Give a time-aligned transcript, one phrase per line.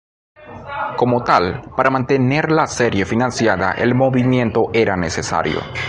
[0.97, 5.59] Como tal, para mantener la serie financiada, el movimiento era necesario.